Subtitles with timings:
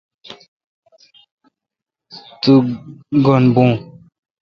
[2.41, 2.53] تو
[3.23, 3.65] گین بھو۔